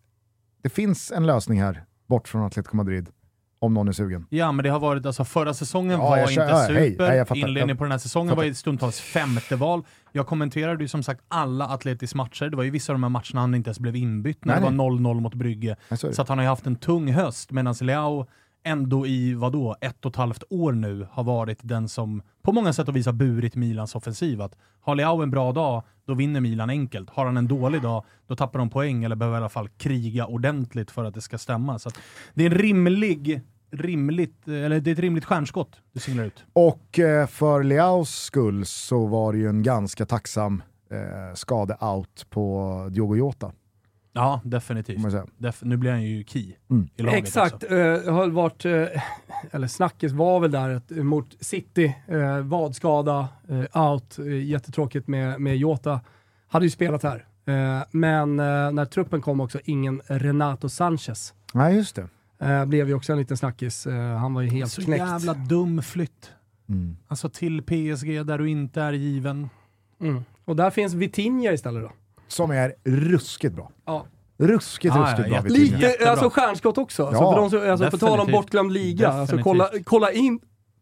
[0.63, 3.09] det finns en lösning här, bort från Atletico Madrid.
[3.59, 4.25] Om någon är sugen.
[4.29, 7.39] Ja, men det har varit, alltså förra säsongen ja, var inte kör, super, hej, hej,
[7.39, 8.37] inledningen på den här säsongen fattar.
[8.37, 9.83] var ju stundtals femte val.
[10.11, 13.09] Jag kommenterade ju som sagt alla Atletis matcher, det var ju vissa av de här
[13.09, 15.75] matcherna han inte ens blev inbytt när nej, det var 0-0 mot Brygge.
[15.89, 18.27] Nej, så, så att han har ju haft en tung höst, medan Leao
[18.63, 22.73] ändå i vadå, ett och ett halvt år nu har varit den som på många
[22.73, 24.41] sätt och vis har burit Milans offensiv.
[24.41, 27.09] Att har Leao en bra dag, då vinner Milan enkelt.
[27.09, 30.25] Har han en dålig dag, då tappar de poäng eller behöver i alla fall kriga
[30.25, 31.79] ordentligt för att det ska stämma.
[31.79, 31.89] Så
[32.33, 36.43] det är en rimlig rimligt, eller det är ett rimligt stjärnskott du singlar ut.
[36.53, 42.87] Och eh, för Leaos skull så var det ju en ganska tacksam eh, skade-out på
[42.91, 43.51] Diogo Jota.
[44.13, 45.15] Ja, definitivt.
[45.37, 46.89] Def nu blir han ju key mm.
[46.95, 47.63] i laget Exakt.
[47.71, 47.77] Uh,
[48.13, 48.87] har varit, uh,
[49.51, 55.41] eller snacket var väl där att, mot City, uh, vadskada, uh, out, uh, jättetråkigt med,
[55.41, 55.99] med Jota.
[56.47, 57.25] Hade ju spelat här.
[57.91, 58.35] men
[58.75, 61.33] när truppen kom också, ingen Renato Sanchez.
[61.53, 62.65] Nej, just det.
[62.67, 63.87] blev ju också en liten snackis.
[64.19, 65.03] han var ju helt Så knäckt.
[65.03, 66.31] Så jävla dum flytt.
[66.69, 66.97] Mm.
[67.07, 69.49] Alltså till PSG där du inte är given.
[70.01, 70.23] Mm.
[70.45, 71.91] Och där finns Vitinha istället då
[72.31, 73.71] som är ruskigt bra.
[73.85, 74.05] Ja.
[74.37, 75.51] Ruskigt, ah, ruskigt ja, bra.
[75.51, 77.03] Lite, alltså stjärnskott också.
[77.03, 80.39] Ja, så för de alltså, på tal om bortglömd liga, alltså, kolla, kolla in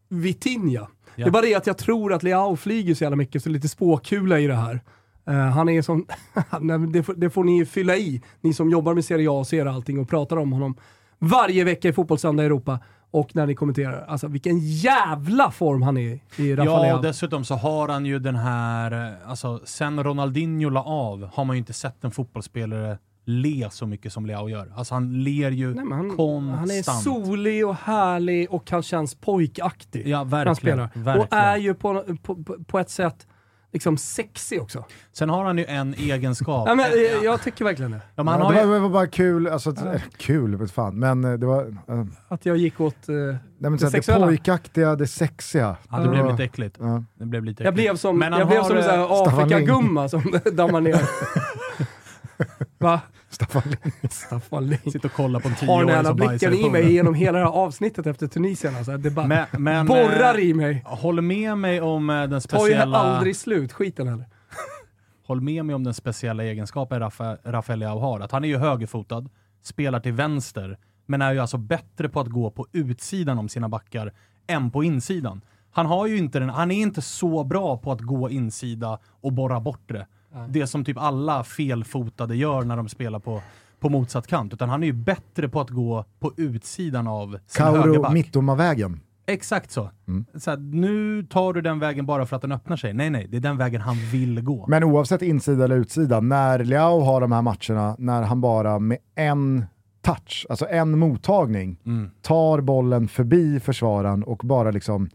[0.08, 0.88] Vitinha.
[1.16, 1.24] Ja.
[1.24, 3.68] Det är bara det att jag tror att Leao flyger så jävla mycket, så lite
[3.68, 4.80] spåkula i det här.
[5.28, 6.06] Uh, han är som,
[6.92, 9.66] det, får, det får ni fylla i, ni som jobbar med Serie A och ser
[9.66, 10.76] allting och pratar om honom
[11.18, 12.78] varje vecka i Fotbollssöndag Europa
[13.10, 14.04] och när ni kommenterar.
[14.08, 18.18] Alltså vilken jävla form han är i Rafael Ja, och dessutom så har han ju
[18.18, 23.68] den här, alltså sen Ronaldinho la av har man ju inte sett en fotbollsspelare le
[23.70, 24.72] så mycket som Leao gör.
[24.76, 26.58] Alltså han ler ju Nej, han, konstant.
[26.58, 30.08] Han är solig och härlig och han känns pojkaktig.
[30.08, 30.46] Ja, verkligen.
[30.46, 30.90] Han spelar.
[30.94, 31.20] Verkligen.
[31.20, 33.26] Och är ju på, på, på ett sätt
[33.72, 34.84] liksom sexig också.
[35.12, 36.68] Sen har han ju en egenskap.
[36.68, 38.00] ja, men, jag, jag tycker verkligen det.
[38.14, 39.94] Ja, ja, det, var, det var bara kul, alltså, ja.
[40.16, 41.66] kul, vet fan, men eh, det var...
[41.66, 45.76] Uh, att jag gick åt uh, Nej, men, det, det pojkaktiga, det sexiga.
[45.90, 46.76] Ja, det, blev lite äckligt.
[46.80, 47.04] Ja.
[47.14, 47.64] Det blev lite äckligt.
[47.64, 51.00] Jag blev som, men jag blev som en Afrika-gumma som dammar ner.
[52.78, 53.00] Va?
[53.30, 53.92] Staffan Ling.
[54.10, 54.92] Staffan Ling.
[54.92, 57.44] Sitter och kollar på en tioåring som bajsar Har blicken i mig genom hela det
[57.44, 58.76] här avsnittet efter Tunisien.
[58.76, 58.96] Alltså.
[58.96, 60.82] Det bara men, men, borrar i mig.
[60.86, 62.98] Håll med mig om eh, den speciella...
[62.98, 64.26] Tar ju aldrig slut, skiten heller.
[65.26, 67.00] Håll med mig om den speciella egenskapen
[67.44, 68.20] Rafael Leao har.
[68.20, 69.28] Att han är ju högerfotad,
[69.62, 73.68] spelar till vänster, men är ju alltså bättre på att gå på utsidan om sina
[73.68, 74.12] backar
[74.46, 75.40] än på insidan.
[75.70, 79.32] Han, har ju inte den, han är inte så bra på att gå insida och
[79.32, 80.06] borra bort det
[80.48, 83.42] det som typ alla felfotade gör när de spelar på,
[83.80, 84.52] på motsatt kant.
[84.52, 88.12] Utan han är ju bättre på att gå på utsidan av sin Kauro högerback.
[88.12, 89.00] Mittoma-vägen.
[89.26, 89.90] Exakt så.
[90.08, 90.24] Mm.
[90.34, 92.92] så här, nu tar du den vägen bara för att den öppnar sig.
[92.92, 94.64] Nej, nej, det är den vägen han vill gå.
[94.68, 98.98] Men oavsett insida eller utsida, när Leao har de här matcherna, när han bara med
[99.14, 99.64] en
[100.02, 102.10] touch, alltså en mottagning, mm.
[102.22, 105.10] tar bollen förbi försvararen och bara liksom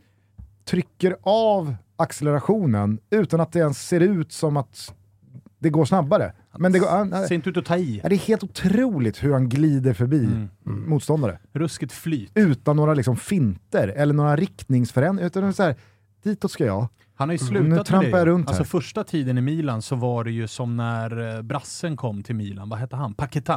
[0.65, 4.93] trycker av accelerationen utan att det ens ser ut som att
[5.59, 6.33] det går snabbare.
[6.57, 8.01] Men det går, äh, ser inte ut att ta i.
[8.03, 10.49] Det är helt otroligt hur han glider förbi mm.
[10.65, 10.89] Mm.
[10.89, 11.39] motståndare.
[11.53, 12.31] Ruskigt flyt.
[12.35, 15.27] Utan några liksom finter eller några riktningsförändringar.
[15.27, 15.75] Utan så här,
[16.23, 16.87] ditåt ska jag.
[17.15, 18.69] Han har ju slutat mm, nu trampar jag runt Alltså här.
[18.69, 22.69] första tiden i Milan så var det ju som när eh, brassen kom till Milan,
[22.69, 23.13] vad hette han?
[23.13, 23.53] Paketa.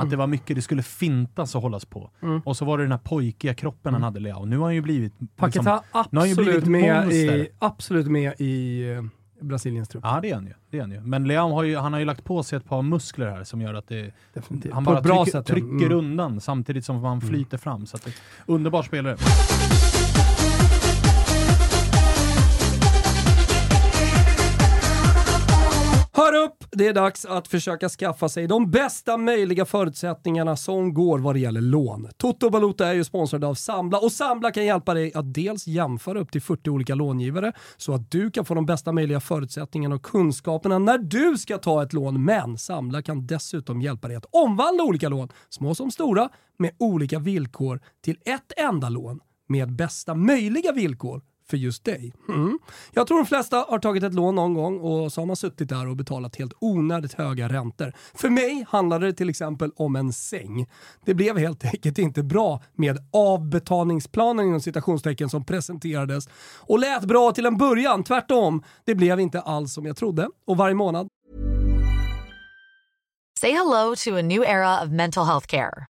[0.00, 0.10] Att mm.
[0.10, 2.10] det var mycket det skulle fintas och hållas på.
[2.22, 2.40] Mm.
[2.44, 4.02] Och så var det den här pojkiga kroppen han mm.
[4.02, 4.44] hade Leao.
[4.44, 5.12] Nu har han ju blivit...
[5.36, 9.04] Paketa liksom, absolut, med i, absolut med i uh,
[9.40, 10.04] Brasiliens trupp.
[10.06, 10.54] Ja det är han ju.
[10.70, 11.00] Det är han ju.
[11.00, 13.60] Men Leao har ju, han har ju lagt på sig ett par muskler här som
[13.60, 14.72] gör att det, Definitivt.
[14.72, 15.98] han bara trycker, sätt, trycker mm.
[15.98, 17.86] undan samtidigt som han flyter fram.
[17.86, 18.12] Så att det,
[18.46, 19.16] underbar spelare.
[26.20, 26.64] Hör upp!
[26.70, 31.38] Det är dags att försöka skaffa sig de bästa möjliga förutsättningarna som går vad det
[31.38, 32.08] gäller lån.
[32.16, 36.20] Toto Valuta är ju sponsrad av Sambla och Sambla kan hjälpa dig att dels jämföra
[36.20, 40.02] upp till 40 olika långivare så att du kan få de bästa möjliga förutsättningarna och
[40.02, 42.24] kunskaperna när du ska ta ett lån.
[42.24, 46.28] Men Sambla kan dessutom hjälpa dig att omvandla olika lån, små som stora,
[46.58, 52.12] med olika villkor till ett enda lån med bästa möjliga villkor för just dig.
[52.28, 52.58] Mm.
[52.92, 55.68] Jag tror de flesta har tagit ett lån någon gång och så har man suttit
[55.68, 57.92] där och betalat helt onödigt höga räntor.
[58.14, 60.66] För mig handlade det till exempel om en säng.
[61.04, 67.32] Det blev helt enkelt inte bra med avbetalningsplanen inom citationstecken som presenterades och lät bra
[67.32, 68.04] till en början.
[68.04, 71.08] Tvärtom, det blev inte alls som jag trodde och varje månad
[73.40, 75.89] Say hello to a new era of mental health care.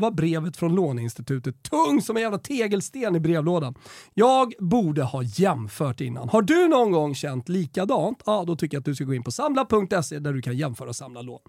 [0.00, 3.74] Var brevet från låneinstitutet tung som en jävla tegelsten i brevlådan.
[4.14, 6.28] Jag borde ha jämfört innan.
[6.28, 8.22] Har du någon gång känt likadant?
[8.26, 10.88] Ja, då tycker jag att du ska gå in på samla.se där du kan jämföra
[10.88, 11.40] och samla lån.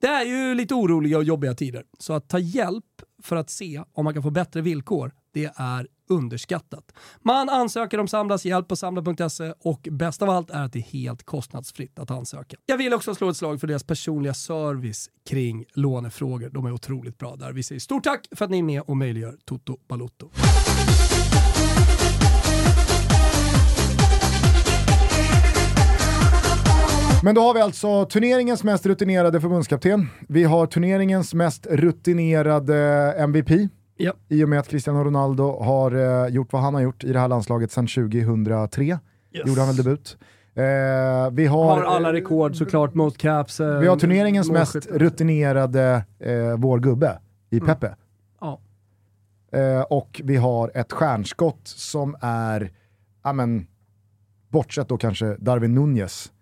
[0.00, 2.84] Det är ju lite oroliga och jobbiga tider, så att ta hjälp
[3.22, 6.92] för att se om man kan få bättre villkor, det är underskattat.
[7.22, 10.82] Man ansöker om Samlas hjälp på samla.se och bäst av allt är att det är
[10.82, 12.56] helt kostnadsfritt att ansöka.
[12.66, 16.50] Jag vill också slå ett slag för deras personliga service kring lånefrågor.
[16.50, 17.52] De är otroligt bra där.
[17.52, 20.30] Vi säger stort tack för att ni är med och möjliggör Toto Balotto.
[27.22, 30.06] Men då har vi alltså turneringens mest rutinerade förbundskapten.
[30.28, 32.76] Vi har turneringens mest rutinerade
[33.18, 33.70] MVP.
[34.00, 34.12] Ja.
[34.28, 37.18] I och med att Cristiano Ronaldo har uh, gjort vad han har gjort i det
[37.18, 38.84] här landslaget sedan 2003.
[38.84, 38.98] Yes.
[39.32, 40.18] Gjorde han väl debut.
[40.58, 40.62] Uh,
[41.32, 43.60] vi har, har alla rekord såklart, most caps.
[43.60, 46.04] Uh, vi har turneringens mest rutinerade
[46.58, 47.18] vår gubbe
[47.50, 47.66] i mm.
[47.66, 47.94] Pepe.
[48.40, 48.60] Ja.
[49.90, 52.70] och vi har ett stjärnskott som är,
[53.24, 53.66] ja men,
[54.48, 56.32] bortsett då kanske Darwin Nunez,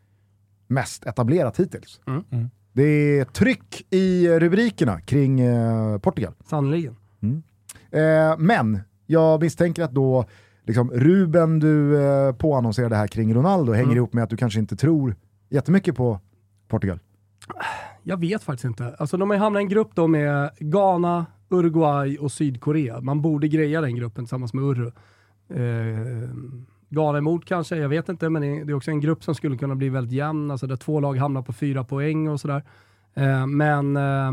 [0.67, 2.01] mest etablerat hittills.
[2.07, 2.25] Mm.
[2.31, 2.51] Mm.
[2.73, 2.83] Det
[3.19, 6.35] är tryck i rubrikerna kring eh, Portugal.
[6.45, 6.97] Sannerligen.
[7.23, 7.43] Mm.
[7.91, 10.25] Eh, men jag misstänker att då
[10.63, 13.97] liksom, Ruben du eh, påannonserade här kring Ronaldo hänger mm.
[13.97, 15.17] ihop med att du kanske inte tror
[15.49, 16.21] jättemycket på
[16.69, 16.99] Portugal.
[18.03, 18.95] Jag vet faktiskt inte.
[18.99, 23.01] Alltså, de har hamnat i en grupp då med Ghana, Uruguay och Sydkorea.
[23.01, 24.87] Man borde greja den gruppen tillsammans med Uru.
[25.49, 26.29] Eh,
[26.89, 29.75] Ghana emot kanske, jag vet inte, men det är också en grupp som skulle kunna
[29.75, 32.63] bli väldigt jämn, alltså där två lag hamnar på fyra poäng och sådär.
[33.15, 34.33] Eh, men eh,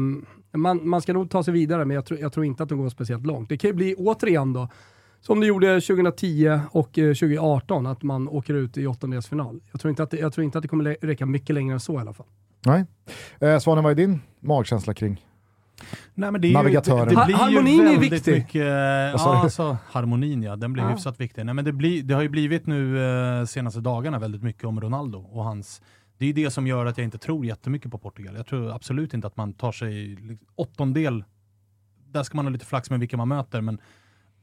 [0.58, 2.78] man, man ska nog ta sig vidare, men jag, tro, jag tror inte att de
[2.78, 3.50] går speciellt långt.
[3.50, 4.70] Det kan ju bli återigen då,
[5.22, 9.60] som det gjorde 2010 och 2018, eh, att man åker ut i åttondelsfinal.
[9.72, 11.80] Jag tror inte att det, jag tror inte att det kommer räcka mycket längre än
[11.80, 12.28] så i alla fall.
[12.66, 12.86] Nej.
[13.40, 15.26] Eh, Svanen, vad är din magkänsla kring
[16.14, 17.10] Nej, men det är Navigatören.
[17.10, 18.34] Ju, det, det blir harmonin är viktig.
[18.34, 20.90] Mycket, ja, alltså, harmonin ja, den blir ja.
[20.90, 21.46] hyfsat viktig.
[21.46, 23.06] Nej, men det, blir, det har ju blivit nu
[23.40, 25.82] eh, senaste dagarna väldigt mycket om Ronaldo och hans
[26.18, 28.36] det är det som gör att jag inte tror jättemycket på Portugal.
[28.36, 31.24] Jag tror absolut inte att man tar sig liksom, åttondel.
[32.12, 33.82] Där ska man ha lite flax med vilka man möter, men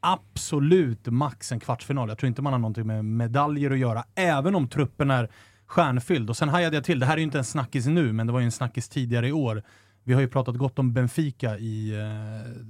[0.00, 2.08] absolut max en kvartsfinal.
[2.08, 5.30] Jag tror inte man har någonting med medaljer att göra, även om truppen är
[5.66, 6.30] stjärnfylld.
[6.30, 8.32] Och sen hajade jag till, det här är ju inte en snackis nu, men det
[8.32, 9.62] var ju en snackis tidigare i år
[10.04, 12.62] vi har ju pratat gott om Benfica i eh,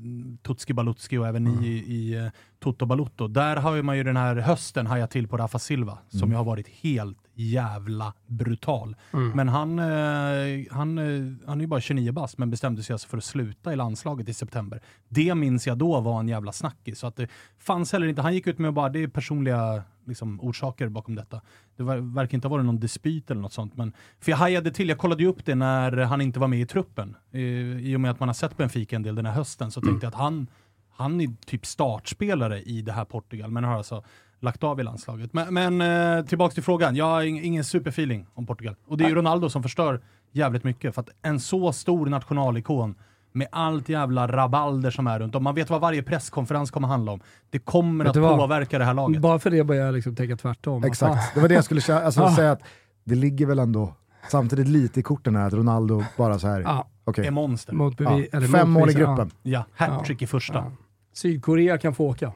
[0.42, 1.64] Tutski Balutski och även mm.
[1.64, 2.26] i, i eh,
[2.58, 3.28] Toto Balutto.
[3.28, 6.20] Där har man ju den här hösten hajat till på Rafa Silva, mm.
[6.20, 8.96] som ju har varit helt jävla brutal.
[9.12, 9.30] Mm.
[9.30, 13.08] Men han, eh, han, eh, han är ju bara 29 bast, men bestämde sig alltså
[13.08, 14.82] för att sluta i landslaget i september.
[15.08, 16.98] Det minns jag då var en jävla snackis.
[16.98, 20.40] Så att det fanns heller inte, han gick ut med bara, det är personliga liksom,
[20.40, 21.40] orsaker bakom detta.
[21.76, 23.76] Det var, verkar inte ha varit någon dispyt eller något sånt.
[23.76, 26.60] Men, för jag hajade till, jag kollade ju upp det när han inte var med
[26.60, 27.16] i truppen.
[27.30, 27.42] I,
[27.90, 30.06] i och med att man har sett Benfica en del den här hösten så tänkte
[30.06, 30.46] jag att han,
[30.90, 34.04] han är typ startspelare i det här Portugal, men har alltså
[34.40, 35.32] lagt av i landslaget.
[35.32, 38.76] Men, men eh, tillbaks till frågan, jag har ingen superfeeling om Portugal.
[38.86, 40.00] Och det är ju Ronaldo som förstör
[40.32, 42.94] jävligt mycket, för att en så stor nationalikon
[43.32, 45.44] med allt jävla rabalder som är runt om.
[45.44, 47.20] Man vet vad varje presskonferens kommer handla om.
[47.50, 49.20] Det kommer att påverka det här laget.
[49.20, 50.84] Bara för det börjar jag liksom tänka tvärtom.
[50.84, 52.36] Exakt, det var det jag skulle alltså, ah.
[52.36, 52.52] säga.
[52.52, 52.62] att
[53.04, 53.94] Det ligger väl ändå
[54.28, 56.62] samtidigt lite i korten här att Ronaldo bara så här.
[56.66, 56.86] Ah.
[57.04, 57.26] Okay.
[57.26, 57.72] är monster.
[57.72, 58.40] Motbevi ja.
[58.40, 59.30] Fem mål i gruppen.
[59.42, 60.24] Ja, hattrick ja.
[60.24, 60.54] i första.
[60.54, 60.72] Ja.
[61.12, 62.32] Sydkorea kan få åka.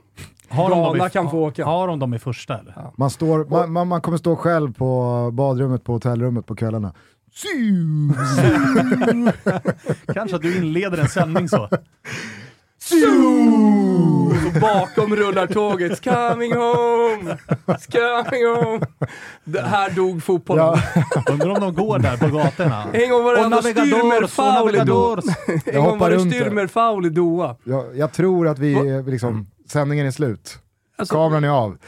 [0.49, 1.65] Har Ghana kan få åka.
[1.65, 2.73] Har de dem i första eller?
[2.77, 2.93] Ja.
[2.97, 6.93] Man, står, man, man, man, kommer stå själv på badrummet på hotellrummet på kvällarna.
[10.15, 11.69] Kanske att du inleder en sändning så.
[14.47, 15.93] Och bakom rullar tåget.
[15.93, 17.37] It's coming home!
[17.67, 18.87] It's coming home!
[19.45, 20.65] Det här dog fotbollen.
[20.65, 20.81] Ja.
[21.33, 22.85] Undrar om de går där på gatorna.
[22.93, 25.23] En gång var det ändå styrmerfaul i Doha.
[25.65, 27.57] En gång var det styrmerfaul i Doha.
[27.65, 30.59] Jag, jag tror att vi, liksom, sändningen är slut.
[30.99, 31.79] Alltså, Kameran är av.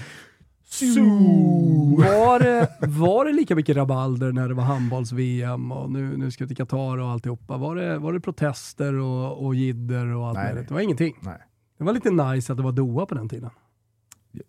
[1.98, 6.44] Var det, var det lika mycket rabalder när det var handbolls-VM och nu, nu ska
[6.44, 7.56] vi till Qatar och alltihopa?
[7.56, 10.68] Var det, var det protester och, och jidder och allt nej, möjligt?
[10.68, 11.14] Det var ingenting.
[11.20, 11.38] Nej.
[11.78, 13.50] Det var lite nice att det var Doha på den tiden.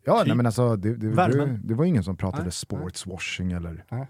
[0.04, 2.52] Ja, nej, men alltså, det, det, det, det var ingen som pratade nej.
[2.52, 3.86] sportswashing eller...
[3.90, 4.08] Nej.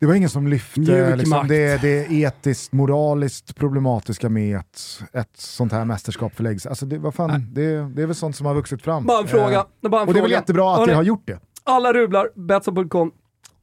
[0.00, 5.72] Det var ingen som lyfte liksom, det, det etiskt, moraliskt problematiska med att ett sånt
[5.72, 6.66] här mästerskap förläggs.
[6.66, 9.06] Alltså det, vad fan, det, det är väl sånt som har vuxit fram.
[9.06, 9.66] Bara en fråga.
[9.84, 11.38] Eh, bara en och det är väl jättebra att det har gjort det.
[11.64, 13.12] Alla rublar, Betsson.com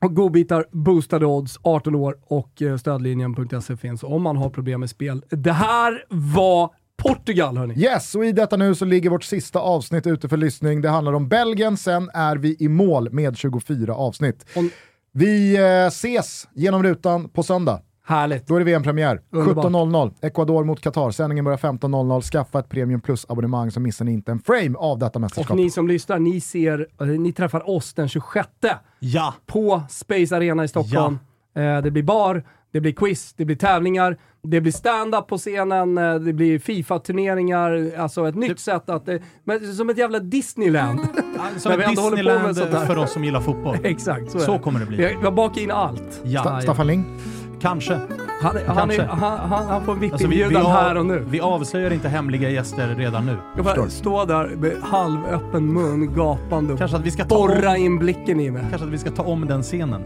[0.02, 4.90] och godbitar, boostade odds, 18 år och eh, stödlinjen.se finns om man har problem med
[4.90, 5.24] spel.
[5.30, 7.80] Det här var Portugal hörni.
[7.80, 10.82] Yes, och i detta nu så ligger vårt sista avsnitt ute för lyssning.
[10.82, 14.46] Det handlar om Belgien, sen är vi i mål med 24 avsnitt.
[14.56, 14.64] Och
[15.18, 17.82] vi eh, ses genom rutan på söndag.
[18.06, 18.48] Härligt.
[18.48, 19.22] Då är det VM-premiär.
[19.32, 20.14] 17.00.
[20.22, 21.12] Ecuador mot Qatar.
[21.12, 22.22] Sändningen börjar 15.00.
[22.22, 25.52] Skaffa ett Premium Plus-abonnemang så missar ni inte en frame av detta mästerskap.
[25.52, 28.48] Och ni som lyssnar, ni, ser, eh, ni träffar oss den 26
[29.00, 29.34] ja.
[29.46, 31.20] på Space Arena i Stockholm.
[31.54, 31.62] Ja.
[31.62, 32.44] Eh, det blir bar,
[32.78, 37.92] det blir quiz, det blir tävlingar, det blir stand-up på scenen, eh, det blir Fifa-turneringar,
[37.98, 38.62] alltså ett nytt det...
[38.62, 39.08] sätt att...
[39.08, 41.00] Eh, men, som ett jävla Disneyland.
[41.58, 43.78] som ett Disneyland för oss som gillar fotboll.
[43.84, 44.98] Exakt, så, så kommer det bli.
[44.98, 46.22] Vi har bakat in allt.
[46.24, 47.06] Ja, Sta Staffan Ling?
[47.62, 48.00] Kanske.
[48.42, 51.26] Han, han, Är, han, han, han får en VIP-inbjudan alltså, här och nu.
[51.30, 53.38] Vi avslöjar inte hemliga gäster redan nu.
[53.56, 58.00] Jag bara stå där med halvöppen mun, gapande Kanske att vi ska borra om, in
[58.00, 58.66] blicken i mig.
[58.70, 60.04] Kanske att vi ska ta om den scenen.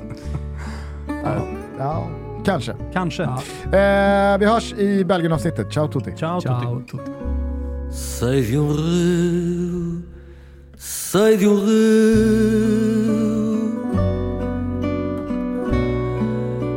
[1.08, 1.48] ja.
[1.78, 2.08] ja.
[2.46, 2.76] Kanske.
[2.94, 3.24] Kanske.
[3.24, 4.34] Ja.
[4.34, 5.72] Eh, vi hörs i Belgien-avsnittet.
[5.72, 6.12] Ciao tutti.
[6.16, 7.12] Ciao, Ciao tutti.
[7.92, 10.02] Sei de um rio,
[10.78, 12.82] sei de um rio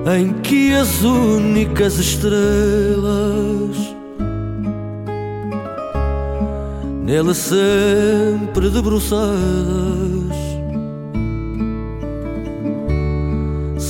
[0.07, 3.77] em que as únicas estrelas
[7.05, 10.04] nele sempre debruçadas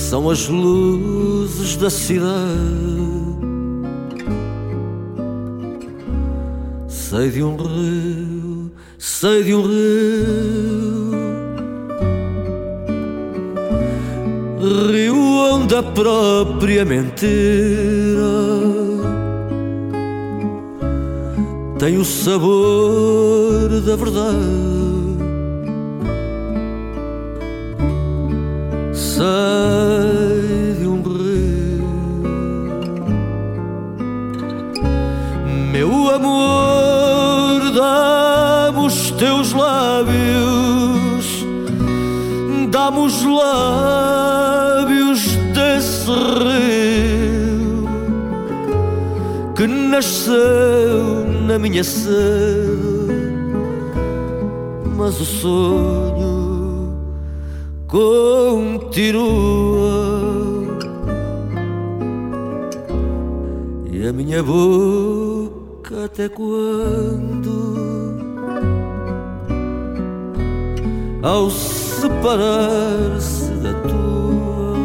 [0.05, 2.29] são as luzes da cidade.
[6.87, 11.11] Sei de um rio, sei de um rio,
[14.91, 17.15] rio onde a própria mentira
[21.79, 24.74] tem o sabor da verdade.
[29.15, 31.87] Sei de um rio,
[35.71, 41.45] meu amor, dá-me os teus lábios,
[42.69, 45.21] dá-me os lábios
[45.53, 46.11] desse
[46.43, 47.87] rio
[49.55, 53.15] que nasceu na minha sede,
[54.97, 56.14] mas o sonho
[57.95, 59.15] continua
[63.89, 67.55] e a minha boca até quando
[71.23, 74.75] ao separar-se da tua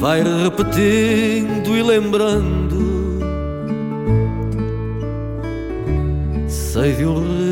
[0.00, 2.78] vai repetindo e lembrando.
[6.46, 7.49] Sei de um